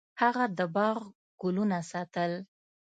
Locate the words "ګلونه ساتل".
1.41-2.31